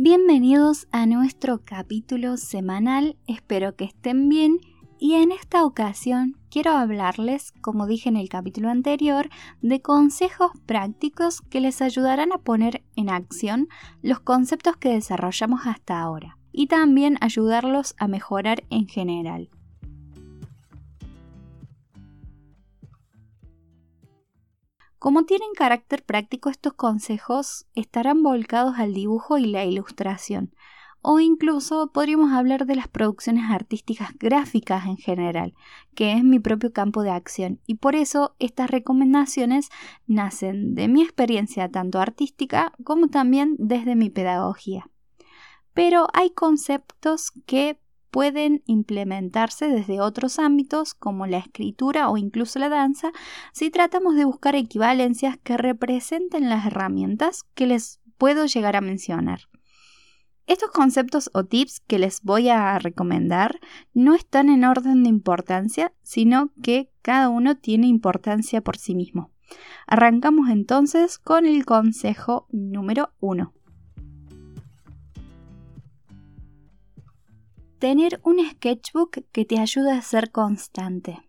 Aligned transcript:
Bienvenidos 0.00 0.86
a 0.92 1.06
nuestro 1.06 1.64
capítulo 1.64 2.36
semanal, 2.36 3.16
espero 3.26 3.74
que 3.74 3.86
estén 3.86 4.28
bien 4.28 4.60
y 4.96 5.14
en 5.14 5.32
esta 5.32 5.64
ocasión 5.64 6.36
quiero 6.52 6.70
hablarles, 6.70 7.50
como 7.60 7.88
dije 7.88 8.08
en 8.08 8.16
el 8.16 8.28
capítulo 8.28 8.68
anterior, 8.68 9.28
de 9.60 9.82
consejos 9.82 10.52
prácticos 10.66 11.40
que 11.40 11.60
les 11.60 11.82
ayudarán 11.82 12.32
a 12.32 12.38
poner 12.38 12.84
en 12.94 13.10
acción 13.10 13.66
los 14.00 14.20
conceptos 14.20 14.76
que 14.76 14.90
desarrollamos 14.90 15.62
hasta 15.66 15.98
ahora 15.98 16.38
y 16.52 16.68
también 16.68 17.18
ayudarlos 17.20 17.96
a 17.98 18.06
mejorar 18.06 18.62
en 18.70 18.86
general. 18.86 19.50
Como 24.98 25.24
tienen 25.24 25.52
carácter 25.54 26.04
práctico, 26.04 26.50
estos 26.50 26.72
consejos 26.72 27.66
estarán 27.74 28.24
volcados 28.24 28.78
al 28.78 28.94
dibujo 28.94 29.38
y 29.38 29.46
la 29.46 29.64
ilustración, 29.64 30.52
o 31.02 31.20
incluso 31.20 31.92
podríamos 31.92 32.32
hablar 32.32 32.66
de 32.66 32.74
las 32.74 32.88
producciones 32.88 33.48
artísticas 33.48 34.10
gráficas 34.18 34.86
en 34.86 34.96
general, 34.96 35.54
que 35.94 36.14
es 36.14 36.24
mi 36.24 36.40
propio 36.40 36.72
campo 36.72 37.02
de 37.02 37.10
acción, 37.10 37.60
y 37.64 37.76
por 37.76 37.94
eso 37.94 38.34
estas 38.40 38.70
recomendaciones 38.70 39.68
nacen 40.08 40.74
de 40.74 40.88
mi 40.88 41.02
experiencia 41.02 41.70
tanto 41.70 42.00
artística 42.00 42.72
como 42.82 43.06
también 43.06 43.54
desde 43.58 43.94
mi 43.94 44.10
pedagogía. 44.10 44.90
Pero 45.74 46.08
hay 46.12 46.30
conceptos 46.30 47.30
que 47.46 47.78
pueden 48.10 48.62
implementarse 48.66 49.68
desde 49.68 50.00
otros 50.00 50.38
ámbitos 50.38 50.94
como 50.94 51.26
la 51.26 51.38
escritura 51.38 52.08
o 52.08 52.16
incluso 52.16 52.58
la 52.58 52.68
danza 52.68 53.12
si 53.52 53.70
tratamos 53.70 54.14
de 54.14 54.24
buscar 54.24 54.54
equivalencias 54.54 55.36
que 55.38 55.56
representen 55.56 56.48
las 56.48 56.66
herramientas 56.66 57.44
que 57.54 57.66
les 57.66 58.00
puedo 58.16 58.46
llegar 58.46 58.76
a 58.76 58.80
mencionar. 58.80 59.40
Estos 60.46 60.70
conceptos 60.70 61.30
o 61.34 61.44
tips 61.44 61.80
que 61.80 61.98
les 61.98 62.22
voy 62.22 62.48
a 62.48 62.78
recomendar 62.78 63.60
no 63.92 64.14
están 64.14 64.48
en 64.48 64.64
orden 64.64 65.02
de 65.02 65.10
importancia, 65.10 65.92
sino 66.02 66.52
que 66.62 66.90
cada 67.02 67.28
uno 67.28 67.56
tiene 67.58 67.86
importancia 67.86 68.62
por 68.62 68.78
sí 68.78 68.94
mismo. 68.94 69.30
Arrancamos 69.86 70.48
entonces 70.48 71.18
con 71.18 71.44
el 71.44 71.66
consejo 71.66 72.46
número 72.50 73.12
1. 73.20 73.52
Tener 77.78 78.20
un 78.24 78.44
sketchbook 78.44 79.18
que 79.30 79.44
te 79.44 79.60
ayude 79.60 79.92
a 79.92 80.02
ser 80.02 80.32
constante. 80.32 81.28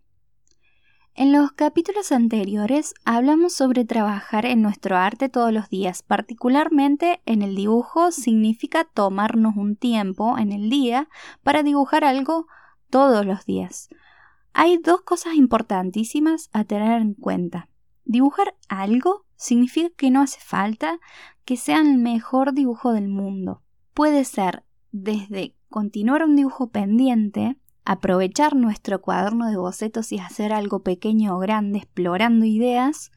En 1.14 1.32
los 1.32 1.52
capítulos 1.52 2.10
anteriores 2.10 2.92
hablamos 3.04 3.52
sobre 3.52 3.84
trabajar 3.84 4.46
en 4.46 4.60
nuestro 4.60 4.96
arte 4.96 5.28
todos 5.28 5.52
los 5.52 5.68
días, 5.68 6.02
particularmente 6.02 7.22
en 7.24 7.42
el 7.42 7.54
dibujo 7.54 8.10
significa 8.10 8.82
tomarnos 8.82 9.56
un 9.56 9.76
tiempo 9.76 10.38
en 10.38 10.50
el 10.50 10.70
día 10.70 11.08
para 11.44 11.62
dibujar 11.62 12.02
algo 12.02 12.48
todos 12.90 13.24
los 13.24 13.44
días. 13.46 13.88
Hay 14.52 14.78
dos 14.78 15.02
cosas 15.02 15.34
importantísimas 15.34 16.50
a 16.52 16.64
tener 16.64 17.00
en 17.00 17.14
cuenta. 17.14 17.68
Dibujar 18.04 18.56
algo 18.68 19.24
significa 19.36 19.90
que 19.96 20.10
no 20.10 20.22
hace 20.22 20.40
falta 20.40 20.98
que 21.44 21.56
sea 21.56 21.78
el 21.78 21.98
mejor 21.98 22.54
dibujo 22.54 22.92
del 22.92 23.06
mundo. 23.06 23.62
Puede 23.94 24.24
ser 24.24 24.64
desde 24.92 25.54
continuar 25.68 26.24
un 26.24 26.36
dibujo 26.36 26.70
pendiente, 26.70 27.56
aprovechar 27.84 28.54
nuestro 28.54 29.00
cuaderno 29.00 29.48
de 29.48 29.56
bocetos 29.56 30.12
y 30.12 30.18
hacer 30.18 30.52
algo 30.52 30.82
pequeño 30.82 31.36
o 31.36 31.38
grande 31.38 31.78
explorando 31.78 32.44
ideas, 32.44 33.10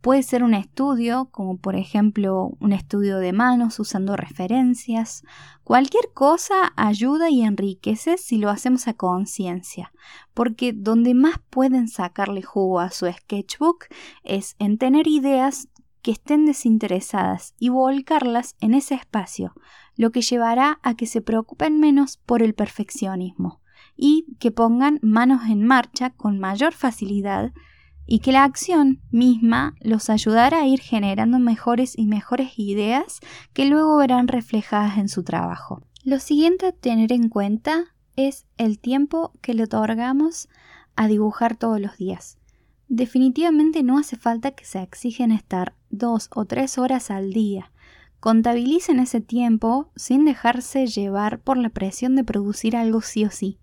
puede 0.00 0.22
ser 0.22 0.42
un 0.42 0.54
estudio, 0.54 1.28
como 1.30 1.58
por 1.58 1.76
ejemplo 1.76 2.52
un 2.60 2.72
estudio 2.72 3.18
de 3.18 3.32
manos 3.32 3.78
usando 3.80 4.16
referencias. 4.16 5.22
Cualquier 5.64 6.12
cosa 6.14 6.72
ayuda 6.76 7.30
y 7.30 7.42
enriquece 7.42 8.16
si 8.16 8.38
lo 8.38 8.50
hacemos 8.50 8.88
a 8.88 8.94
conciencia, 8.94 9.92
porque 10.34 10.72
donde 10.72 11.14
más 11.14 11.40
pueden 11.50 11.88
sacarle 11.88 12.42
jugo 12.42 12.80
a 12.80 12.90
su 12.90 13.10
sketchbook 13.10 13.86
es 14.22 14.56
en 14.58 14.78
tener 14.78 15.06
ideas 15.08 15.68
que 16.02 16.12
estén 16.12 16.46
desinteresadas 16.46 17.54
y 17.58 17.70
volcarlas 17.70 18.56
en 18.60 18.74
ese 18.74 18.94
espacio, 18.94 19.52
lo 19.98 20.12
que 20.12 20.22
llevará 20.22 20.78
a 20.82 20.94
que 20.94 21.04
se 21.04 21.20
preocupen 21.20 21.78
menos 21.78 22.16
por 22.16 22.42
el 22.42 22.54
perfeccionismo 22.54 23.60
y 23.96 24.26
que 24.38 24.52
pongan 24.52 25.00
manos 25.02 25.42
en 25.50 25.66
marcha 25.66 26.10
con 26.10 26.38
mayor 26.38 26.72
facilidad 26.72 27.52
y 28.06 28.20
que 28.20 28.32
la 28.32 28.44
acción 28.44 29.02
misma 29.10 29.74
los 29.80 30.08
ayudará 30.08 30.60
a 30.60 30.66
ir 30.66 30.80
generando 30.80 31.40
mejores 31.40 31.98
y 31.98 32.06
mejores 32.06 32.58
ideas 32.58 33.18
que 33.52 33.66
luego 33.66 33.98
verán 33.98 34.28
reflejadas 34.28 34.96
en 34.98 35.08
su 35.08 35.24
trabajo. 35.24 35.82
Lo 36.04 36.20
siguiente 36.20 36.66
a 36.66 36.72
tener 36.72 37.12
en 37.12 37.28
cuenta 37.28 37.86
es 38.14 38.46
el 38.56 38.78
tiempo 38.78 39.32
que 39.42 39.52
le 39.52 39.64
otorgamos 39.64 40.48
a 40.94 41.08
dibujar 41.08 41.56
todos 41.56 41.80
los 41.80 41.98
días. 41.98 42.38
Definitivamente 42.88 43.82
no 43.82 43.98
hace 43.98 44.16
falta 44.16 44.52
que 44.52 44.64
se 44.64 44.80
exigen 44.80 45.32
estar 45.32 45.74
dos 45.90 46.30
o 46.34 46.44
tres 46.44 46.78
horas 46.78 47.10
al 47.10 47.32
día, 47.32 47.72
Contabilicen 48.20 48.98
ese 48.98 49.20
tiempo 49.20 49.90
sin 49.94 50.24
dejarse 50.24 50.86
llevar 50.86 51.38
por 51.40 51.56
la 51.56 51.68
presión 51.68 52.16
de 52.16 52.24
producir 52.24 52.76
algo 52.76 53.00
sí 53.00 53.24
o 53.24 53.30
sí. 53.30 53.58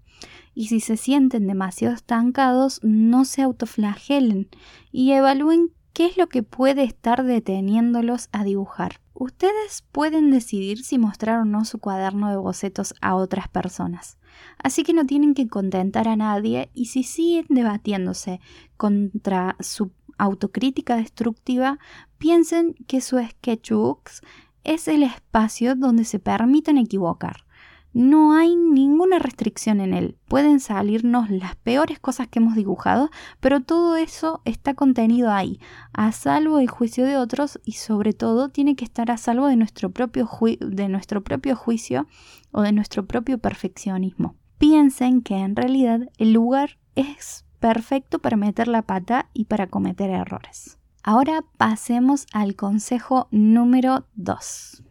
Y 0.53 0.67
si 0.67 0.79
se 0.79 0.95
sienten 0.95 1.47
demasiado 1.47 1.93
estancados, 1.93 2.79
no 2.81 3.25
se 3.25 3.41
autoflagelen 3.41 4.47
y 4.91 5.11
evalúen 5.11 5.71
qué 5.91 6.05
es 6.05 6.17
lo 6.17 6.27
que 6.27 6.43
puede 6.43 6.83
estar 6.83 7.23
deteniéndolos 7.23 8.29
a 8.31 8.43
dibujar. 8.43 9.01
Ustedes 9.13 9.85
pueden 9.91 10.29
decidir 10.29 10.83
si 10.83 10.97
mostrar 10.97 11.39
o 11.39 11.45
no 11.45 11.63
su 11.63 11.79
cuaderno 11.79 12.29
de 12.29 12.37
bocetos 12.37 12.93
a 13.01 13.15
otras 13.15 13.47
personas. 13.47 14.17
Así 14.57 14.83
que 14.83 14.93
no 14.93 15.05
tienen 15.05 15.33
que 15.33 15.47
contentar 15.47 16.09
a 16.09 16.17
nadie 16.17 16.69
y 16.73 16.87
si 16.87 17.03
siguen 17.03 17.45
debatiéndose 17.49 18.41
contra 18.75 19.55
su 19.61 19.91
autocrítica 20.17 20.97
destructiva, 20.97 21.79
piensen 22.17 22.73
que 22.87 23.01
su 23.01 23.17
sketchbooks 23.19 24.21
es 24.65 24.87
el 24.87 25.03
espacio 25.03 25.75
donde 25.75 26.03
se 26.03 26.19
permiten 26.19 26.77
equivocar. 26.77 27.45
No 27.93 28.33
hay 28.33 28.57
ninguna 28.57 29.19
restricción 29.19 29.79
en 29.79 29.93
él. 29.93 30.17
Pueden 30.27 30.59
salirnos 30.59 31.29
las 31.29 31.55
peores 31.55 31.97
cosas 31.97 32.27
que 32.27 32.39
hemos 32.39 32.55
dibujado, 32.55 33.09
pero 33.39 33.61
todo 33.61 33.95
eso 33.95 34.41
está 34.43 34.73
contenido 34.73 35.31
ahí, 35.31 35.61
a 35.93 36.11
salvo 36.11 36.57
del 36.57 36.69
juicio 36.69 37.05
de 37.05 37.15
otros 37.15 37.57
y 37.63 37.73
sobre 37.73 38.11
todo 38.11 38.49
tiene 38.49 38.75
que 38.75 38.83
estar 38.83 39.11
a 39.11 39.17
salvo 39.17 39.47
de 39.47 39.55
nuestro 39.55 39.91
propio, 39.91 40.29
de 40.59 40.89
nuestro 40.89 41.23
propio 41.23 41.55
juicio 41.55 42.05
o 42.51 42.63
de 42.63 42.73
nuestro 42.73 43.05
propio 43.05 43.37
perfeccionismo. 43.37 44.35
Piensen 44.57 45.21
que 45.21 45.37
en 45.37 45.55
realidad 45.55 46.01
el 46.17 46.33
lugar 46.33 46.77
es 46.95 47.45
perfecto 47.61 48.19
para 48.19 48.35
meter 48.35 48.67
la 48.67 48.81
pata 48.81 49.29
y 49.33 49.45
para 49.45 49.67
cometer 49.67 50.09
errores. 50.09 50.77
Ahora 51.07 51.43
pasemos 51.59 52.25
al 52.33 52.55
consejo 52.55 53.27
número 53.29 54.07
2. 54.15 54.81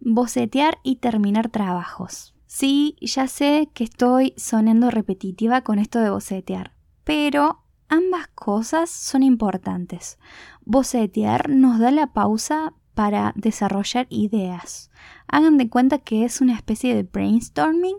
Bocetear 0.00 0.78
y 0.82 0.96
terminar 0.96 1.48
trabajos. 1.48 2.34
Sí, 2.46 2.96
ya 3.00 3.28
sé 3.28 3.70
que 3.72 3.84
estoy 3.84 4.34
sonando 4.36 4.90
repetitiva 4.90 5.60
con 5.60 5.78
esto 5.78 6.00
de 6.00 6.10
bocetear, 6.10 6.72
pero 7.04 7.62
ambas 7.88 8.26
cosas 8.34 8.90
son 8.90 9.22
importantes. 9.22 10.18
Bocetear 10.64 11.50
nos 11.50 11.78
da 11.78 11.92
la 11.92 12.12
pausa 12.14 12.74
para 12.94 13.32
desarrollar 13.36 14.08
ideas. 14.10 14.90
Hagan 15.28 15.56
de 15.56 15.70
cuenta 15.70 15.98
que 15.98 16.24
es 16.24 16.40
una 16.40 16.54
especie 16.56 16.96
de 16.96 17.04
brainstorming 17.04 17.98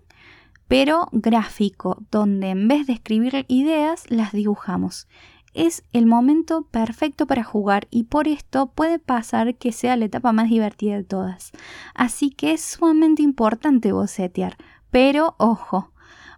pero 0.70 1.10
gráfico, 1.12 1.98
donde 2.12 2.52
en 2.52 2.68
vez 2.68 2.86
de 2.86 2.94
escribir 2.94 3.44
ideas 3.50 4.06
las 4.10 4.32
dibujamos. 4.32 5.08
Es 5.56 5.84
el 5.94 6.06
momento 6.06 6.68
perfecto 6.70 7.26
para 7.26 7.44
jugar 7.44 7.88
y 7.90 8.04
por 8.04 8.28
esto 8.28 8.68
puede 8.68 9.00
pasar 9.00 9.56
que 9.56 9.72
sea 9.72 9.98
la 9.98 10.06
etapa 10.06 10.32
más 10.32 10.48
divertida 10.48 10.96
de 10.96 11.04
todas. 11.04 11.52
Así 11.96 12.30
que 12.30 12.54
es 12.54 12.62
sumamente 12.62 13.24
importante 13.24 13.92
bocetear, 13.92 14.58
pero 14.92 15.34
ojo, 15.40 15.92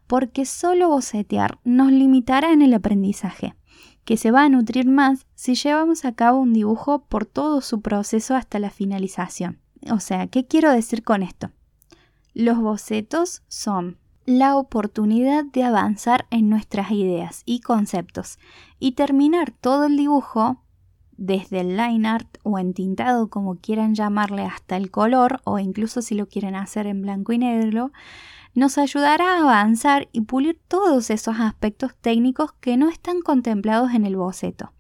porque 0.08 0.46
solo 0.46 0.88
bocetear 0.88 1.60
nos 1.66 1.92
limitará 1.92 2.54
en 2.54 2.62
el 2.62 2.74
aprendizaje, 2.74 3.56
que 4.06 4.16
se 4.16 4.32
va 4.32 4.44
a 4.44 4.50
nutrir 4.50 4.88
más 4.88 5.28
si 5.36 5.56
llevamos 5.56 6.06
a 6.06 6.14
cabo 6.14 6.40
un 6.40 6.54
dibujo 6.54 7.04
por 7.04 7.26
todo 7.26 7.60
su 7.60 7.82
proceso 7.82 8.34
hasta 8.34 8.60
la 8.60 8.70
finalización. 8.70 9.60
O 9.92 10.00
sea, 10.00 10.28
¿qué 10.28 10.48
quiero 10.48 10.72
decir 10.72 11.04
con 11.04 11.22
esto? 11.22 11.52
Los 12.34 12.60
bocetos 12.60 13.44
son 13.50 13.98
la 14.26 14.56
oportunidad 14.56 15.46
de 15.46 15.64
avanzar 15.64 16.28
en 16.30 16.50
nuestras 16.50 16.92
ideas 16.92 17.42
y 17.46 17.62
conceptos 17.62 18.38
y 18.80 18.94
terminar 18.94 19.52
todo 19.52 19.86
el 19.86 19.98
dibujo 19.98 20.62
desde 21.18 21.62
el 21.62 21.78
line 21.78 22.08
art 22.08 22.38
o 22.44 22.58
entintado 22.58 23.30
como 23.30 23.56
quieran 23.56 23.96
llamarle 23.96 24.44
hasta 24.44 24.78
el 24.78 24.90
color 24.90 25.42
o 25.44 25.60
incluso 25.60 26.02
si 26.02 26.16
lo 26.16 26.28
quieren 26.28 26.56
hacer 26.56 26.88
en 26.88 27.02
blanco 27.02 27.34
y 27.34 27.38
negro 27.38 27.92
nos 28.54 28.78
ayudará 28.78 29.36
a 29.36 29.42
avanzar 29.42 30.10
y 30.12 30.22
pulir 30.22 30.60
todos 30.68 31.10
esos 31.10 31.40
aspectos 31.40 31.96
técnicos 31.96 32.52
que 32.54 32.78
no 32.78 32.90
están 32.90 33.22
contemplados 33.22 33.94
en 33.94 34.06
el 34.06 34.18
boceto. 34.18 34.74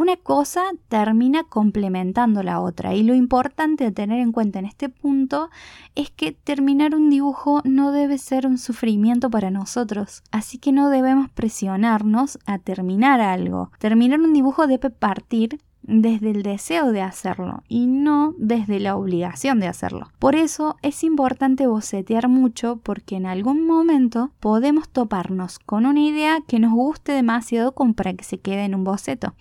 Una 0.00 0.16
cosa 0.16 0.62
termina 0.88 1.44
complementando 1.44 2.42
la 2.42 2.60
otra 2.60 2.94
y 2.94 3.02
lo 3.02 3.14
importante 3.14 3.84
de 3.84 3.92
tener 3.92 4.20
en 4.20 4.32
cuenta 4.32 4.58
en 4.58 4.64
este 4.64 4.88
punto 4.88 5.50
es 5.94 6.10
que 6.10 6.32
terminar 6.32 6.94
un 6.94 7.10
dibujo 7.10 7.60
no 7.64 7.92
debe 7.92 8.16
ser 8.16 8.46
un 8.46 8.56
sufrimiento 8.56 9.28
para 9.28 9.50
nosotros, 9.50 10.22
así 10.30 10.56
que 10.56 10.72
no 10.72 10.88
debemos 10.88 11.28
presionarnos 11.28 12.38
a 12.46 12.58
terminar 12.58 13.20
algo. 13.20 13.72
Terminar 13.78 14.20
un 14.20 14.32
dibujo 14.32 14.66
debe 14.66 14.88
partir 14.88 15.60
desde 15.82 16.30
el 16.30 16.42
deseo 16.42 16.92
de 16.92 17.02
hacerlo 17.02 17.62
y 17.68 17.84
no 17.86 18.34
desde 18.38 18.80
la 18.80 18.96
obligación 18.96 19.60
de 19.60 19.66
hacerlo. 19.66 20.08
Por 20.18 20.34
eso 20.34 20.76
es 20.80 21.04
importante 21.04 21.66
bocetear 21.66 22.26
mucho 22.26 22.80
porque 22.82 23.16
en 23.16 23.26
algún 23.26 23.66
momento 23.66 24.30
podemos 24.40 24.88
toparnos 24.88 25.58
con 25.58 25.84
una 25.84 26.00
idea 26.00 26.38
que 26.48 26.58
nos 26.58 26.72
guste 26.72 27.12
demasiado 27.12 27.72
como 27.72 27.92
para 27.92 28.14
que 28.14 28.24
se 28.24 28.38
quede 28.38 28.64
en 28.64 28.74
un 28.74 28.84
boceto 28.84 29.34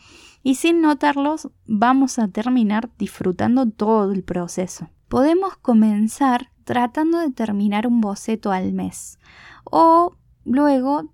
y 0.43 0.55
sin 0.55 0.81
notarlos 0.81 1.49
vamos 1.65 2.19
a 2.19 2.27
terminar 2.27 2.89
disfrutando 2.97 3.69
todo 3.69 4.11
el 4.11 4.23
proceso. 4.23 4.89
Podemos 5.07 5.57
comenzar 5.57 6.51
tratando 6.63 7.19
de 7.19 7.31
terminar 7.31 7.87
un 7.87 8.01
boceto 8.01 8.51
al 8.51 8.73
mes 8.73 9.17
o 9.63 10.15
luego 10.45 11.11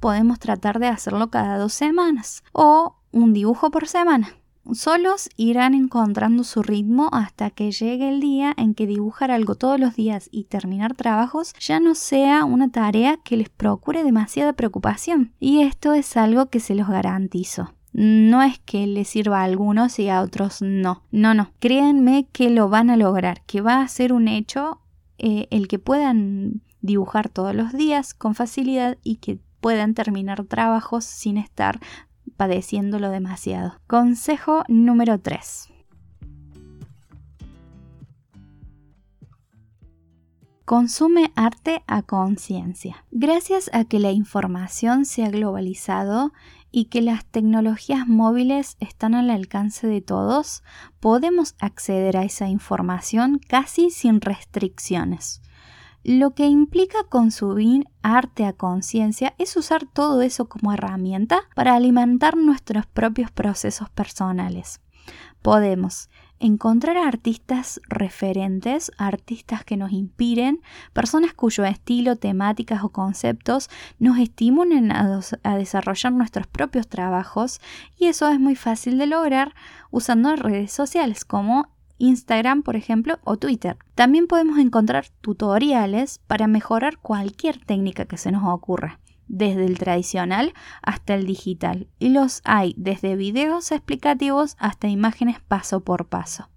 podemos 0.00 0.38
tratar 0.38 0.78
de 0.78 0.88
hacerlo 0.88 1.30
cada 1.30 1.58
dos 1.58 1.72
semanas 1.72 2.42
o 2.52 2.96
un 3.10 3.32
dibujo 3.32 3.70
por 3.70 3.86
semana. 3.86 4.28
Solos 4.72 5.30
irán 5.36 5.72
encontrando 5.72 6.44
su 6.44 6.62
ritmo 6.62 7.08
hasta 7.12 7.48
que 7.48 7.72
llegue 7.72 8.10
el 8.10 8.20
día 8.20 8.52
en 8.58 8.74
que 8.74 8.86
dibujar 8.86 9.30
algo 9.30 9.54
todos 9.54 9.80
los 9.80 9.96
días 9.96 10.28
y 10.30 10.44
terminar 10.44 10.94
trabajos 10.94 11.54
ya 11.58 11.80
no 11.80 11.94
sea 11.94 12.44
una 12.44 12.70
tarea 12.70 13.16
que 13.24 13.38
les 13.38 13.48
procure 13.48 14.04
demasiada 14.04 14.52
preocupación. 14.52 15.32
Y 15.40 15.62
esto 15.62 15.94
es 15.94 16.18
algo 16.18 16.50
que 16.50 16.60
se 16.60 16.74
los 16.74 16.86
garantizo. 16.86 17.72
No 18.00 18.42
es 18.42 18.60
que 18.60 18.86
les 18.86 19.08
sirva 19.08 19.40
a 19.40 19.42
algunos 19.42 19.98
y 19.98 20.08
a 20.08 20.22
otros 20.22 20.62
no. 20.62 21.02
No, 21.10 21.34
no. 21.34 21.50
Créanme 21.58 22.28
que 22.30 22.48
lo 22.48 22.68
van 22.68 22.90
a 22.90 22.96
lograr, 22.96 23.42
que 23.44 23.60
va 23.60 23.80
a 23.80 23.88
ser 23.88 24.12
un 24.12 24.28
hecho 24.28 24.80
eh, 25.18 25.48
el 25.50 25.66
que 25.66 25.80
puedan 25.80 26.62
dibujar 26.80 27.28
todos 27.28 27.56
los 27.56 27.72
días 27.72 28.14
con 28.14 28.36
facilidad 28.36 28.98
y 29.02 29.16
que 29.16 29.40
puedan 29.58 29.94
terminar 29.94 30.44
trabajos 30.44 31.04
sin 31.06 31.38
estar 31.38 31.80
padeciéndolo 32.36 33.10
demasiado. 33.10 33.80
Consejo 33.88 34.62
número 34.68 35.18
3. 35.18 35.68
Consume 40.64 41.32
arte 41.34 41.82
a 41.86 42.02
conciencia. 42.02 43.04
Gracias 43.10 43.70
a 43.72 43.86
que 43.86 43.98
la 43.98 44.12
información 44.12 45.06
se 45.06 45.24
ha 45.24 45.30
globalizado 45.30 46.32
y 46.70 46.86
que 46.86 47.02
las 47.02 47.24
tecnologías 47.24 48.06
móviles 48.06 48.76
están 48.80 49.14
al 49.14 49.30
alcance 49.30 49.86
de 49.86 50.00
todos, 50.00 50.62
podemos 51.00 51.54
acceder 51.58 52.16
a 52.16 52.24
esa 52.24 52.48
información 52.48 53.40
casi 53.48 53.90
sin 53.90 54.20
restricciones. 54.20 55.42
Lo 56.04 56.34
que 56.34 56.46
implica 56.46 56.98
consumir 57.08 57.86
arte 58.02 58.44
a 58.44 58.52
conciencia 58.52 59.34
es 59.38 59.56
usar 59.56 59.84
todo 59.86 60.22
eso 60.22 60.48
como 60.48 60.72
herramienta 60.72 61.40
para 61.54 61.74
alimentar 61.74 62.36
nuestros 62.36 62.86
propios 62.86 63.30
procesos 63.30 63.90
personales. 63.90 64.80
Podemos 65.42 66.08
encontrar 66.40 66.96
artistas 66.96 67.80
referentes, 67.88 68.92
artistas 68.98 69.64
que 69.64 69.76
nos 69.76 69.92
inspiren, 69.92 70.60
personas 70.92 71.34
cuyo 71.34 71.64
estilo, 71.64 72.16
temáticas 72.16 72.84
o 72.84 72.90
conceptos 72.90 73.68
nos 73.98 74.18
estimulen 74.18 74.92
a, 74.92 75.20
a, 75.42 75.56
desarrollar 75.56 76.12
nuestros 76.12 76.46
propios 76.46 76.88
trabajos 76.88 77.60
y 77.98 78.06
eso 78.06 78.28
es 78.28 78.40
muy 78.40 78.56
fácil 78.56 78.98
de 78.98 79.06
lograr 79.06 79.54
usando 79.90 80.34
redes 80.36 80.72
sociales 80.72 81.24
como 81.24 81.68
Instagram, 81.98 82.62
por 82.62 82.76
ejemplo, 82.76 83.18
o 83.24 83.36
Twitter. 83.36 83.76
También 83.94 84.26
podemos 84.28 84.58
encontrar 84.58 85.06
tutoriales 85.20 86.20
para 86.26 86.46
mejorar 86.46 86.98
cualquier 86.98 87.58
técnica 87.58 88.04
que 88.04 88.16
se 88.16 88.30
nos 88.30 88.44
ocurra 88.44 89.00
desde 89.28 89.64
el 89.64 89.78
tradicional 89.78 90.52
hasta 90.82 91.14
el 91.14 91.26
digital, 91.26 91.88
y 91.98 92.08
los 92.08 92.40
hay 92.44 92.74
desde 92.76 93.16
videos 93.16 93.70
explicativos 93.72 94.56
hasta 94.58 94.88
imágenes 94.88 95.40
paso 95.40 95.80
por 95.80 96.06
paso. 96.06 96.48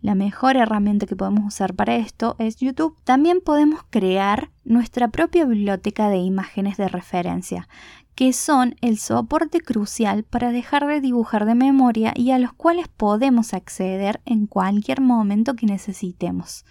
La 0.00 0.14
mejor 0.14 0.56
herramienta 0.56 1.06
que 1.06 1.16
podemos 1.16 1.54
usar 1.54 1.74
para 1.74 1.96
esto 1.96 2.36
es 2.38 2.56
YouTube. 2.56 2.96
También 3.04 3.40
podemos 3.40 3.80
crear 3.90 4.50
nuestra 4.64 5.08
propia 5.08 5.44
biblioteca 5.44 6.08
de 6.08 6.18
imágenes 6.18 6.76
de 6.76 6.88
referencia, 6.88 7.68
que 8.14 8.32
son 8.32 8.74
el 8.80 8.98
soporte 8.98 9.60
crucial 9.60 10.24
para 10.24 10.50
dejar 10.50 10.86
de 10.86 11.00
dibujar 11.00 11.46
de 11.46 11.54
memoria 11.54 12.12
y 12.16 12.32
a 12.32 12.38
los 12.38 12.52
cuales 12.52 12.88
podemos 12.88 13.54
acceder 13.54 14.20
en 14.24 14.46
cualquier 14.46 15.00
momento 15.00 15.54
que 15.54 15.66
necesitemos. 15.66 16.64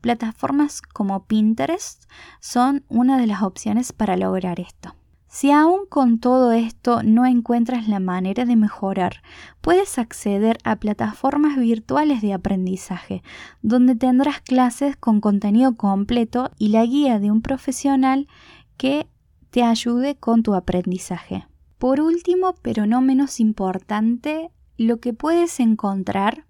Plataformas 0.00 0.80
como 0.80 1.26
Pinterest 1.26 2.04
son 2.40 2.84
una 2.88 3.18
de 3.18 3.26
las 3.26 3.42
opciones 3.42 3.92
para 3.92 4.16
lograr 4.16 4.60
esto. 4.60 4.94
Si 5.34 5.50
aún 5.50 5.86
con 5.88 6.20
todo 6.20 6.52
esto 6.52 7.02
no 7.02 7.26
encuentras 7.26 7.88
la 7.88 7.98
manera 7.98 8.44
de 8.44 8.54
mejorar, 8.54 9.20
puedes 9.60 9.98
acceder 9.98 10.58
a 10.62 10.76
plataformas 10.76 11.56
virtuales 11.56 12.22
de 12.22 12.32
aprendizaje, 12.32 13.24
donde 13.60 13.96
tendrás 13.96 14.40
clases 14.40 14.96
con 14.96 15.20
contenido 15.20 15.74
completo 15.74 16.52
y 16.56 16.68
la 16.68 16.86
guía 16.86 17.18
de 17.18 17.32
un 17.32 17.42
profesional 17.42 18.28
que 18.76 19.08
te 19.50 19.64
ayude 19.64 20.14
con 20.14 20.44
tu 20.44 20.54
aprendizaje. 20.54 21.48
Por 21.78 22.00
último, 22.00 22.54
pero 22.62 22.86
no 22.86 23.00
menos 23.00 23.40
importante, 23.40 24.52
lo 24.78 25.00
que 25.00 25.14
puedes 25.14 25.58
encontrar 25.58 26.46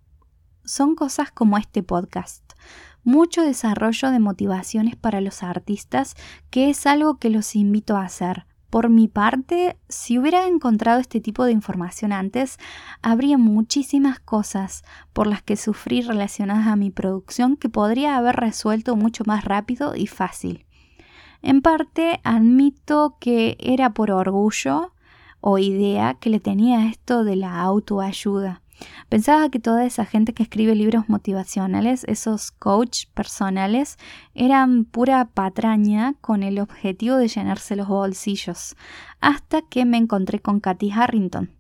son 0.63 0.95
cosas 0.95 1.33
como 1.33 1.57
este 1.57 1.83
podcast. 1.83 2.53
Mucho 3.03 3.41
desarrollo 3.41 4.11
de 4.11 4.19
motivaciones 4.19 4.95
para 4.95 5.23
los 5.23 5.43
artistas, 5.43 6.17
que 6.51 6.69
es 6.69 6.85
algo 6.85 7.17
que 7.17 7.31
los 7.31 7.57
invito 7.57 7.97
a 7.97 8.05
hacer 8.05 8.45
por 8.75 8.89
mi 8.89 9.07
parte, 9.07 9.79
si 9.89 10.19
hubiera 10.19 10.49
encontrado 10.49 10.99
este 10.99 11.21
tipo 11.21 11.45
de 11.45 11.53
información 11.53 12.11
antes, 12.13 12.59
habría 13.03 13.39
muchísimas 13.39 14.19
cosas 14.19 14.83
por 15.13 15.29
las 15.29 15.45
que 15.45 15.55
sufrí 15.55 16.03
relacionadas 16.03 16.67
a 16.67 16.75
mi 16.75 16.91
producción 16.91 17.57
que 17.57 17.69
podría 17.69 18.17
haber 18.17 18.35
resuelto 18.35 18.97
mucho 18.97 19.23
más 19.29 19.45
rápido 19.45 19.95
y 19.95 20.09
fácil. 20.09 20.67
En 21.41 21.63
parte, 21.63 22.21
admito 22.25 23.17
que 23.21 23.57
era 23.61 23.95
por 23.95 24.11
orgullo 24.11 24.93
o 25.41 25.59
idea 25.59 26.15
que 26.15 26.31
le 26.31 26.41
tenía 26.41 26.89
esto 26.89 27.23
de 27.23 27.37
la 27.37 27.61
autoayuda. 27.61 28.64
Pensaba 29.09 29.49
que 29.51 29.59
toda 29.59 29.85
esa 29.85 30.05
gente 30.05 30.33
que 30.33 30.43
escribe 30.43 30.75
libros 30.75 31.09
motivacionales, 31.09 32.05
esos 32.05 32.51
coach 32.51 33.07
personales, 33.15 33.97
eran 34.35 34.85
pura 34.85 35.25
patraña 35.27 36.15
con 36.21 36.43
el 36.43 36.59
objetivo 36.59 37.17
de 37.17 37.29
llenarse 37.29 37.77
los 37.77 37.89
bolsillos, 37.89 38.77
hasta 39.21 39.63
que 39.63 39.85
me 39.85 39.97
encontré 39.97 40.41
con 40.41 40.61
Katy 40.61 40.91
Harrington, 40.91 41.51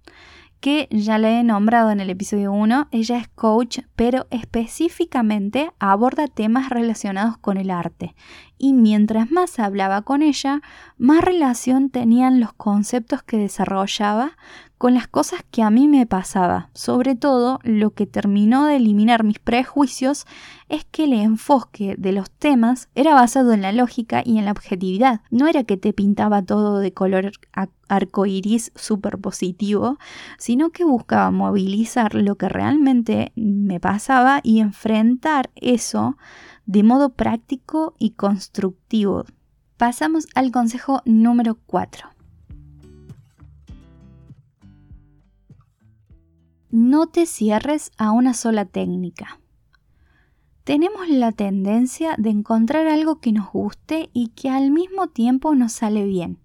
que 0.64 0.88
ya 0.90 1.18
le 1.18 1.40
he 1.40 1.44
nombrado 1.44 1.90
en 1.90 2.00
el 2.00 2.08
episodio 2.08 2.50
1, 2.50 2.88
ella 2.90 3.18
es 3.18 3.28
coach, 3.28 3.80
pero 3.96 4.26
específicamente 4.30 5.70
aborda 5.78 6.26
temas 6.26 6.70
relacionados 6.70 7.36
con 7.36 7.58
el 7.58 7.70
arte. 7.70 8.14
Y 8.56 8.72
mientras 8.72 9.30
más 9.30 9.58
hablaba 9.58 10.00
con 10.00 10.22
ella, 10.22 10.62
más 10.96 11.22
relación 11.22 11.90
tenían 11.90 12.40
los 12.40 12.54
conceptos 12.54 13.22
que 13.22 13.36
desarrollaba 13.36 14.38
con 14.78 14.94
las 14.94 15.08
cosas 15.08 15.44
que 15.50 15.62
a 15.62 15.70
mí 15.70 15.88
me 15.88 16.06
pasaba. 16.06 16.70
Sobre 16.74 17.14
todo, 17.14 17.60
lo 17.62 17.90
que 17.90 18.06
terminó 18.06 18.66
de 18.66 18.76
eliminar 18.76 19.24
mis 19.24 19.38
prejuicios 19.38 20.26
es 20.68 20.84
que 20.84 21.04
el 21.04 21.12
enfoque 21.12 21.94
de 21.96 22.12
los 22.12 22.30
temas 22.30 22.88
era 22.94 23.14
basado 23.14 23.52
en 23.52 23.62
la 23.62 23.72
lógica 23.72 24.22
y 24.24 24.38
en 24.38 24.44
la 24.44 24.52
objetividad. 24.52 25.20
No 25.30 25.46
era 25.46 25.64
que 25.64 25.76
te 25.76 25.92
pintaba 25.92 26.42
todo 26.42 26.80
de 26.80 26.92
color 26.92 27.32
arcoiris 27.88 28.72
súper 28.74 29.18
positivo, 29.18 29.98
sino 30.38 30.70
que 30.70 30.84
buscaba 30.84 31.30
movilizar 31.30 32.14
lo 32.14 32.36
que 32.36 32.48
realmente 32.48 33.32
me 33.36 33.80
pasaba 33.80 34.40
y 34.42 34.60
enfrentar 34.60 35.50
eso 35.54 36.16
de 36.66 36.82
modo 36.82 37.10
práctico 37.10 37.94
y 37.98 38.10
constructivo. 38.10 39.24
Pasamos 39.76 40.26
al 40.34 40.50
consejo 40.50 41.02
número 41.04 41.58
4. 41.66 42.13
No 46.74 47.06
te 47.06 47.24
cierres 47.24 47.92
a 47.98 48.10
una 48.10 48.34
sola 48.34 48.64
técnica. 48.64 49.38
Tenemos 50.64 51.08
la 51.08 51.30
tendencia 51.30 52.16
de 52.18 52.30
encontrar 52.30 52.88
algo 52.88 53.20
que 53.20 53.30
nos 53.30 53.52
guste 53.52 54.10
y 54.12 54.30
que 54.30 54.50
al 54.50 54.72
mismo 54.72 55.06
tiempo 55.06 55.54
nos 55.54 55.72
sale 55.72 56.04
bien, 56.04 56.40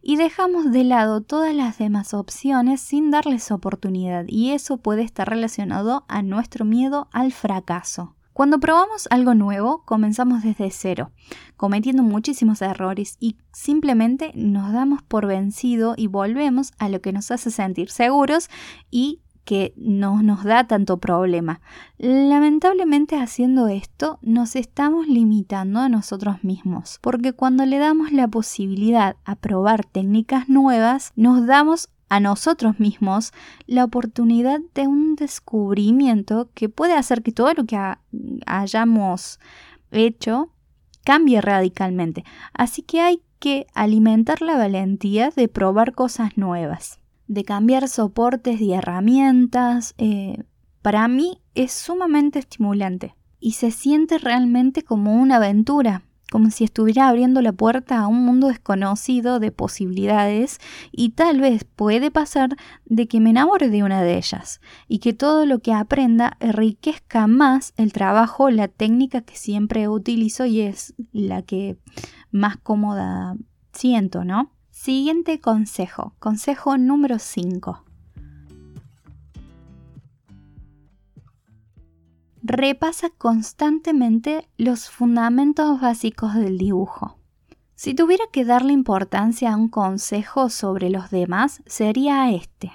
y 0.00 0.16
dejamos 0.16 0.72
de 0.72 0.84
lado 0.84 1.20
todas 1.20 1.54
las 1.54 1.76
demás 1.76 2.14
opciones 2.14 2.80
sin 2.80 3.10
darles 3.10 3.50
oportunidad, 3.50 4.24
y 4.28 4.52
eso 4.52 4.78
puede 4.78 5.02
estar 5.02 5.28
relacionado 5.28 6.06
a 6.08 6.22
nuestro 6.22 6.64
miedo 6.64 7.08
al 7.12 7.30
fracaso. 7.32 8.16
Cuando 8.32 8.58
probamos 8.60 9.08
algo 9.10 9.34
nuevo, 9.34 9.82
comenzamos 9.84 10.42
desde 10.42 10.70
cero, 10.70 11.10
cometiendo 11.58 12.02
muchísimos 12.02 12.62
errores 12.62 13.16
y 13.20 13.36
simplemente 13.52 14.32
nos 14.34 14.72
damos 14.72 15.02
por 15.02 15.26
vencido 15.26 15.94
y 15.98 16.06
volvemos 16.06 16.72
a 16.78 16.88
lo 16.88 17.02
que 17.02 17.12
nos 17.12 17.30
hace 17.30 17.50
sentir 17.50 17.90
seguros 17.90 18.48
y 18.90 19.20
que 19.46 19.72
no 19.76 20.22
nos 20.22 20.44
da 20.44 20.66
tanto 20.66 20.98
problema. 20.98 21.60
Lamentablemente 21.96 23.16
haciendo 23.16 23.68
esto 23.68 24.18
nos 24.20 24.56
estamos 24.56 25.06
limitando 25.06 25.80
a 25.80 25.88
nosotros 25.88 26.44
mismos, 26.44 26.98
porque 27.00 27.32
cuando 27.32 27.64
le 27.64 27.78
damos 27.78 28.12
la 28.12 28.28
posibilidad 28.28 29.16
a 29.24 29.36
probar 29.36 29.86
técnicas 29.86 30.50
nuevas, 30.50 31.12
nos 31.16 31.46
damos 31.46 31.88
a 32.08 32.20
nosotros 32.20 32.78
mismos 32.78 33.32
la 33.66 33.84
oportunidad 33.84 34.60
de 34.74 34.86
un 34.86 35.16
descubrimiento 35.16 36.50
que 36.54 36.68
puede 36.68 36.94
hacer 36.94 37.22
que 37.22 37.32
todo 37.32 37.54
lo 37.54 37.64
que 37.64 37.78
hayamos 38.46 39.38
hecho 39.92 40.50
cambie 41.04 41.40
radicalmente. 41.40 42.24
Así 42.52 42.82
que 42.82 43.00
hay 43.00 43.22
que 43.38 43.66
alimentar 43.74 44.42
la 44.42 44.56
valentía 44.56 45.30
de 45.30 45.48
probar 45.48 45.94
cosas 45.94 46.36
nuevas, 46.36 46.98
de 47.28 47.44
cambiar 47.44 47.88
soportes 47.88 48.60
y 48.60 48.72
herramientas. 48.72 49.94
Eh, 49.98 50.42
para 50.82 51.08
mí 51.08 51.40
es 51.54 51.72
sumamente 51.72 52.38
estimulante 52.38 53.16
y 53.40 53.52
se 53.52 53.70
siente 53.70 54.18
realmente 54.18 54.82
como 54.82 55.14
una 55.14 55.36
aventura 55.36 56.02
como 56.30 56.50
si 56.50 56.64
estuviera 56.64 57.08
abriendo 57.08 57.40
la 57.40 57.52
puerta 57.52 58.00
a 58.00 58.08
un 58.08 58.24
mundo 58.24 58.48
desconocido 58.48 59.38
de 59.38 59.52
posibilidades 59.52 60.58
y 60.90 61.10
tal 61.10 61.40
vez 61.40 61.64
puede 61.64 62.10
pasar 62.10 62.56
de 62.84 63.06
que 63.06 63.20
me 63.20 63.30
enamore 63.30 63.68
de 63.68 63.82
una 63.82 64.02
de 64.02 64.16
ellas 64.16 64.60
y 64.88 64.98
que 64.98 65.12
todo 65.12 65.46
lo 65.46 65.60
que 65.60 65.72
aprenda 65.72 66.36
enriquezca 66.40 67.26
más 67.26 67.72
el 67.76 67.92
trabajo, 67.92 68.50
la 68.50 68.68
técnica 68.68 69.20
que 69.20 69.36
siempre 69.36 69.88
utilizo 69.88 70.46
y 70.46 70.62
es 70.62 70.94
la 71.12 71.42
que 71.42 71.78
más 72.32 72.56
cómoda 72.56 73.36
siento, 73.72 74.24
¿no? 74.24 74.50
Siguiente 74.78 75.40
consejo, 75.40 76.12
consejo 76.18 76.76
número 76.76 77.18
5. 77.18 77.82
repasa 82.42 83.08
constantemente 83.08 84.48
los 84.58 84.90
fundamentos 84.90 85.80
básicos 85.80 86.34
del 86.34 86.58
dibujo. 86.58 87.18
Si 87.74 87.94
tuviera 87.94 88.24
que 88.30 88.44
darle 88.44 88.74
importancia 88.74 89.52
a 89.52 89.56
un 89.56 89.68
consejo 89.68 90.50
sobre 90.50 90.90
los 90.90 91.10
demás, 91.10 91.62
sería 91.66 92.30
este. 92.30 92.70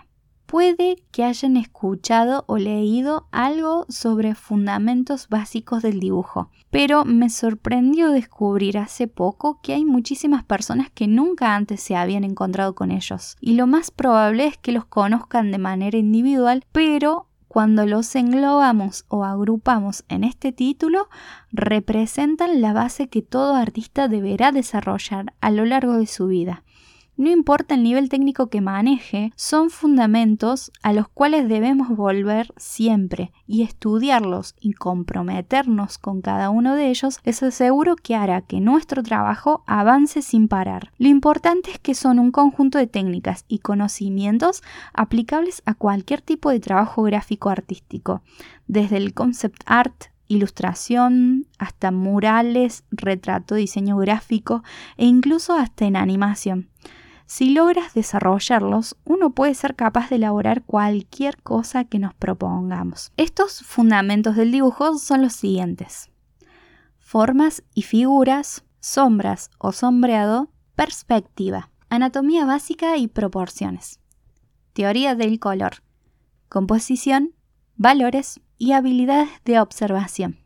Puede 0.52 0.98
que 1.14 1.24
hayan 1.24 1.56
escuchado 1.56 2.44
o 2.46 2.58
leído 2.58 3.26
algo 3.32 3.86
sobre 3.88 4.36
fundamentos 4.36 5.30
básicos 5.30 5.82
del 5.82 6.02
dibujo, 6.02 6.50
pero 6.70 7.06
me 7.06 7.30
sorprendió 7.30 8.12
descubrir 8.12 8.78
hace 8.78 9.08
poco 9.08 9.62
que 9.64 9.74
hay 9.76 9.86
muchísimas 9.86 10.44
personas 10.44 10.90
que 10.90 11.08
nunca 11.08 11.56
antes 11.56 11.80
se 11.80 11.96
habían 11.96 12.26
encontrado 12.26 12.76
con 12.76 12.92
ellos, 12.92 13.38
y 13.40 13.54
lo 13.54 13.66
más 13.66 13.92
probable 13.92 14.46
es 14.46 14.58
que 14.58 14.74
los 14.74 14.84
conozcan 14.84 15.54
de 15.54 15.58
manera 15.58 15.98
individual, 15.98 16.66
pero 16.74 17.28
cuando 17.48 17.86
los 17.86 18.14
englobamos 18.14 19.06
o 19.08 19.24
agrupamos 19.24 20.04
en 20.10 20.26
este 20.26 20.52
título, 20.52 21.08
representan 21.54 22.60
la 22.60 22.74
base 22.74 23.08
que 23.08 23.22
todo 23.22 23.56
artista 23.56 24.10
deberá 24.10 24.52
desarrollar 24.52 25.34
a 25.40 25.50
lo 25.50 25.64
largo 25.64 25.94
de 25.94 26.08
su 26.08 26.28
vida 26.28 26.66
no 27.18 27.30
importa 27.30 27.76
el 27.76 27.84
nivel 27.84 28.10
técnico 28.10 28.50
que 28.50 28.62
maneje, 28.62 29.32
son 29.36 29.70
fundamentos 29.70 30.72
a 30.82 30.92
los 30.92 31.08
cuales 31.08 31.48
debemos 31.48 31.90
volver 31.90 32.54
siempre 32.58 33.32
y 33.46 33.62
estudiarlos 33.62 34.56
y 34.60 34.74
comprometernos 34.74 35.98
con 35.98 36.22
cada 36.22 36.50
uno 36.50 36.76
de 36.76 36.90
ellos 36.90 37.20
es 37.24 37.38
seguro 37.54 37.96
que 37.96 38.16
hará 38.16 38.42
que 38.42 38.60
nuestro 38.60 39.04
trabajo 39.04 39.64
avance 39.68 40.22
sin 40.22 40.48
parar. 40.48 40.92
Lo 40.98 41.10
importante 41.10 41.72
es 41.72 41.80
que 41.80 41.94
son 41.94 42.18
un 42.18 42.32
conjunto 42.32 42.78
de 42.78 42.88
técnicas 42.88 43.46
y 43.48 43.60
conocimientos 43.60 44.64
aplicables 44.94 45.62
a 45.66 45.76
cualquier 45.76 46.22
tipo 46.22 46.50
de 46.50 46.60
trabajo 46.60 47.04
gráfico 47.04 47.50
artístico, 47.50 48.22
desde 48.68 48.98
el 48.98 49.14
concept 49.14 49.62
art, 49.66 50.06
ilustración, 50.28 51.46
hasta 51.60 51.92
murales, 51.92 52.84
retrato, 52.90 53.56
diseño 53.56 53.98
gráfico 53.98 54.64
e 54.98 55.06
incluso 55.06 55.54
hasta 55.54 55.86
en 55.86 55.98
animación. 55.98 56.70
Si 57.34 57.52
logras 57.52 57.94
desarrollarlos, 57.94 58.98
uno 59.06 59.30
puede 59.30 59.54
ser 59.54 59.78
capaz 59.78 60.10
de 60.10 60.18
elaborar 60.18 60.66
cualquier 60.66 61.42
cosa 61.42 61.86
que 61.86 61.98
nos 61.98 62.14
propongamos. 62.14 63.14
Estos 63.16 63.62
fundamentos 63.62 64.36
del 64.36 64.52
dibujo 64.52 64.98
son 64.98 65.22
los 65.22 65.32
siguientes. 65.32 66.12
Formas 67.00 67.64
y 67.74 67.84
figuras, 67.84 68.66
sombras 68.82 69.50
o 69.60 69.72
sombreado, 69.72 70.50
perspectiva, 70.76 71.70
anatomía 71.88 72.44
básica 72.44 72.98
y 72.98 73.08
proporciones, 73.08 74.02
teoría 74.74 75.16
del 75.16 75.40
color, 75.40 75.84
composición, 76.50 77.34
valores 77.78 78.42
y 78.58 78.74
habilidades 78.74 79.30
de 79.46 79.62
observación. 79.62 80.38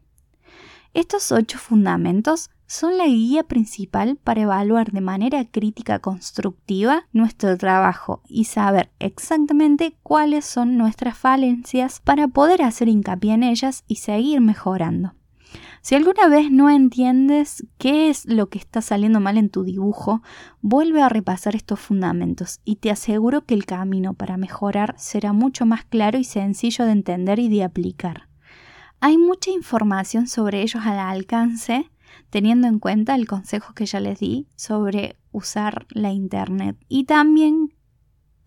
Estos 0.96 1.34
ocho 1.34 1.58
fundamentos 1.58 2.52
son 2.68 2.98
la 2.98 3.06
guía 3.06 3.44
principal 3.44 4.18
para 4.24 4.44
evaluar 4.44 4.94
de 4.94 5.02
manera 5.02 5.44
crítica 5.44 6.00
constructiva 6.00 7.04
nuestro 7.12 7.58
trabajo 7.58 8.22
y 8.30 8.46
saber 8.46 8.90
exactamente 9.00 9.98
cuáles 10.04 10.46
son 10.46 10.78
nuestras 10.78 11.18
falencias 11.18 12.00
para 12.00 12.30
poder 12.30 12.62
hacer 12.62 12.88
hincapié 12.88 13.34
en 13.34 13.44
ellas 13.44 13.84
y 13.90 13.98
seguir 13.98 14.40
mejorando. 14.40 15.16
Si 15.82 15.96
alguna 15.96 16.30
vez 16.30 16.50
no 16.50 16.70
entiendes 16.70 17.68
qué 17.78 18.10
es 18.10 18.26
lo 18.26 18.48
que 18.48 18.60
está 18.60 18.82
saliendo 18.82 19.20
mal 19.20 19.38
en 19.38 19.50
tu 19.50 19.66
dibujo, 19.66 20.24
vuelve 20.62 21.02
a 21.02 21.10
repasar 21.10 21.58
estos 21.58 21.82
fundamentos 21.82 22.62
y 22.64 22.78
te 22.78 22.90
aseguro 22.90 23.46
que 23.46 23.54
el 23.54 23.66
camino 23.66 24.14
para 24.14 24.38
mejorar 24.38 24.96
será 24.98 25.34
mucho 25.34 25.66
más 25.66 25.84
claro 25.84 26.18
y 26.18 26.24
sencillo 26.24 26.86
de 26.86 26.94
entender 26.94 27.40
y 27.40 27.50
de 27.50 27.66
aplicar. 27.66 28.30
Hay 29.06 29.20
mucha 29.20 29.52
información 29.52 30.26
sobre 30.26 30.64
ellos 30.64 30.84
al 30.84 30.98
alcance 30.98 31.92
teniendo 32.32 32.68
en 32.68 32.80
cuenta 32.80 33.14
el 33.14 33.28
consejo 33.28 33.76
que 33.76 33.86
ya 33.86 34.00
les 34.00 34.18
di 34.18 34.48
sobre 34.56 35.16
usar 35.32 35.86
la 35.92 36.10
internet. 36.10 36.76
Y 36.88 37.04
también 37.04 37.72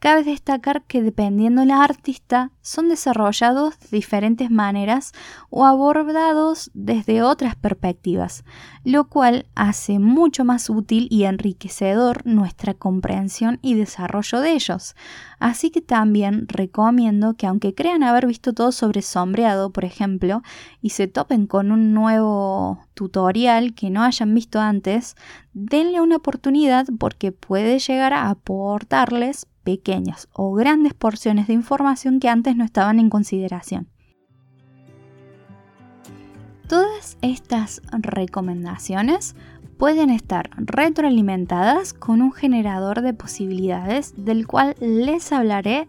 Cabe 0.00 0.22
destacar 0.22 0.84
que 0.84 1.02
dependiendo 1.02 1.60
del 1.60 1.72
artista 1.72 2.52
son 2.62 2.88
desarrollados 2.88 3.80
de 3.80 3.88
diferentes 3.96 4.48
maneras 4.48 5.12
o 5.50 5.66
abordados 5.66 6.70
desde 6.72 7.22
otras 7.22 7.56
perspectivas, 7.56 8.44
lo 8.84 9.08
cual 9.08 9.46
hace 9.56 9.98
mucho 9.98 10.44
más 10.44 10.70
útil 10.70 11.08
y 11.10 11.24
enriquecedor 11.24 12.24
nuestra 12.24 12.74
comprensión 12.74 13.58
y 13.60 13.74
desarrollo 13.74 14.40
de 14.40 14.52
ellos. 14.52 14.94
Así 15.40 15.70
que 15.70 15.80
también 15.82 16.46
recomiendo 16.46 17.34
que 17.34 17.48
aunque 17.48 17.74
crean 17.74 18.04
haber 18.04 18.28
visto 18.28 18.52
todo 18.52 18.70
sobre 18.70 19.02
sombreado, 19.02 19.72
por 19.72 19.84
ejemplo, 19.84 20.42
y 20.80 20.90
se 20.90 21.08
topen 21.08 21.48
con 21.48 21.72
un 21.72 21.92
nuevo 21.92 22.78
tutorial 22.94 23.74
que 23.74 23.90
no 23.90 24.04
hayan 24.04 24.32
visto 24.32 24.60
antes, 24.60 25.16
denle 25.54 26.00
una 26.00 26.16
oportunidad 26.16 26.86
porque 27.00 27.32
puede 27.32 27.80
llegar 27.80 28.12
a 28.12 28.30
aportarles 28.30 29.48
pequeñas 29.68 30.30
o 30.32 30.54
grandes 30.54 30.94
porciones 30.94 31.46
de 31.46 31.52
información 31.52 32.20
que 32.20 32.30
antes 32.30 32.56
no 32.56 32.64
estaban 32.64 32.98
en 32.98 33.10
consideración. 33.10 33.90
Todas 36.66 37.18
estas 37.20 37.82
recomendaciones 37.92 39.36
pueden 39.76 40.08
estar 40.08 40.48
retroalimentadas 40.56 41.92
con 41.92 42.22
un 42.22 42.32
generador 42.32 43.02
de 43.02 43.12
posibilidades 43.12 44.14
del 44.16 44.46
cual 44.46 44.74
les 44.80 45.32
hablaré 45.32 45.86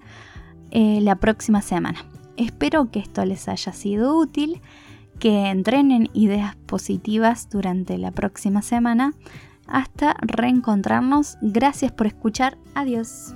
eh, 0.72 1.00
la 1.00 1.16
próxima 1.16 1.62
semana. 1.62 2.00
Espero 2.36 2.92
que 2.92 3.00
esto 3.00 3.24
les 3.24 3.48
haya 3.48 3.72
sido 3.72 4.18
útil, 4.18 4.62
que 5.20 5.48
entrenen 5.48 6.10
ideas 6.12 6.58
positivas 6.66 7.50
durante 7.50 7.98
la 7.98 8.12
próxima 8.12 8.62
semana. 8.62 9.14
Hasta 9.68 10.16
reencontrarnos. 10.20 11.38
Gracias 11.42 11.94
por 11.94 12.08
escuchar. 12.08 12.58
Adiós. 12.76 13.34